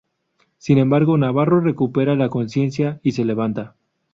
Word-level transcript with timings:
Sin 0.57 0.79
embargo, 0.79 1.15
Navarro 1.15 1.59
recupera 1.61 2.15
la 2.15 2.27
consciencia 2.29 2.99
y 3.03 3.11
se 3.11 3.23
levanta. 3.23 3.75